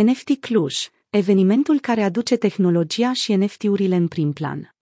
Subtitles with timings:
[0.00, 4.74] NFT Cluj, evenimentul care aduce tehnologia și NFT-urile în prim plan.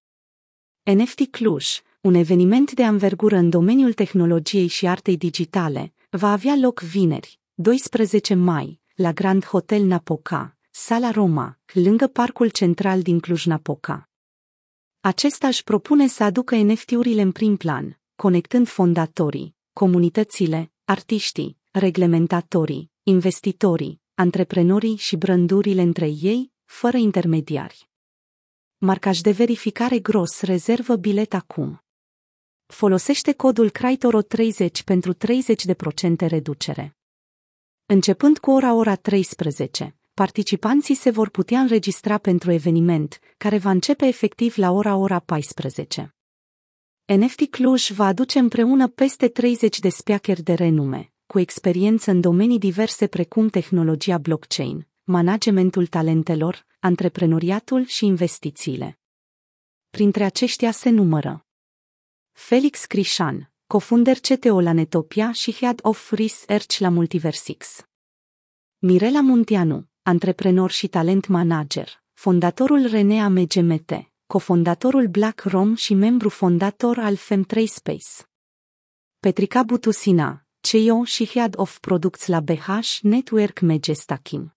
[0.82, 1.66] NFT Cluj,
[2.00, 8.34] un eveniment de anvergură în domeniul tehnologiei și artei digitale, va avea loc vineri, 12
[8.34, 14.08] mai, la Grand Hotel Napoca, Sala Roma, lângă Parcul Central din Cluj-Napoca.
[15.00, 24.00] Acesta își propune să aducă NFT-urile în prim plan, conectând fondatorii, comunitățile, artiștii, reglementatorii, investitorii,
[24.20, 27.88] antreprenorii și brandurile între ei, fără intermediari.
[28.78, 31.82] Marcaj de verificare gros rezervă bilet acum.
[32.66, 35.18] Folosește codul CRAITORO30 pentru 30%
[36.16, 36.96] reducere.
[37.86, 44.06] Începând cu ora ora 13, participanții se vor putea înregistra pentru eveniment, care va începe
[44.06, 46.14] efectiv la ora ora 14.
[47.04, 52.58] NFT Cluj va aduce împreună peste 30 de speakeri de renume, cu experiență în domenii
[52.58, 58.98] diverse precum tehnologia blockchain, managementul talentelor, antreprenoriatul și investițiile.
[59.90, 61.46] Printre aceștia se numără
[62.32, 67.84] Felix Crișan, cofunder CTO la Netopia și Head of Research la Multiversix.
[68.78, 73.90] Mirela Munteanu, antreprenor și talent manager, fondatorul Renea MGMT,
[74.26, 78.28] cofondatorul Black Rom și membru fondator al Fem3 Space.
[79.20, 82.68] Petrica Butusina, CEO și Head of Products la BH
[83.00, 84.54] Network Megestakim.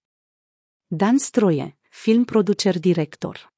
[0.87, 3.53] Dan Stroie, film producer director.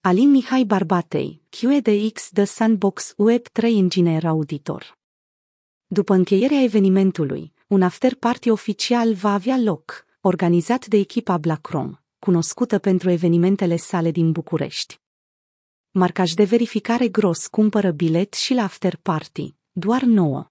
[0.00, 4.98] Alin Mihai Barbatei, QEDX The Sandbox Web 3 Engineer Auditor.
[5.86, 12.78] După încheierea evenimentului, un after party oficial va avea loc, organizat de echipa Blackrom, cunoscută
[12.78, 15.00] pentru evenimentele sale din București.
[15.90, 20.50] Marcaj de verificare gros cumpără bilet și la after party, doar 9.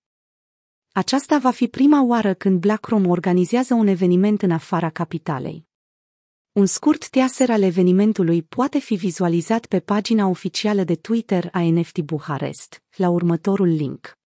[1.00, 5.68] Aceasta va fi prima oară când BlackRock organizează un eveniment în afara capitalei.
[6.52, 12.00] Un scurt teaser al evenimentului poate fi vizualizat pe pagina oficială de Twitter a NFT
[12.00, 14.18] Buharest, la următorul link.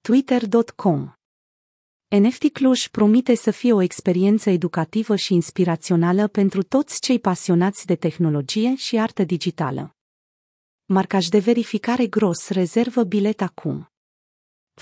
[0.00, 1.12] twitter.com
[2.08, 7.96] NFT Cluj promite să fie o experiență educativă și inspirațională pentru toți cei pasionați de
[7.96, 9.96] tehnologie și artă digitală.
[10.84, 13.91] Marcaj de verificare gros rezervă bilet acum.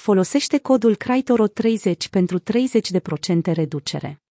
[0.00, 2.43] Folosește codul CRAITORO30 pentru 30%
[3.43, 4.22] reducere.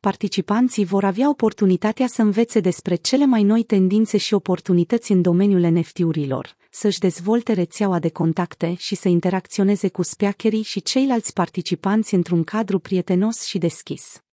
[0.00, 5.60] Participanții vor avea oportunitatea să învețe despre cele mai noi tendințe și oportunități în domeniul
[5.60, 12.44] NFT-urilor, să-și dezvolte rețeaua de contacte și să interacționeze cu speakerii și ceilalți participanți într-un
[12.44, 14.25] cadru prietenos și deschis.